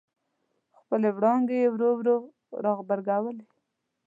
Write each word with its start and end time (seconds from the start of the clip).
خپلې 0.79 1.09
وړانګې 1.17 1.57
یې 1.63 1.67
ورو 1.73 1.89
ورو 1.99 2.17
را 2.63 2.71
غبرګولې. 2.77 3.45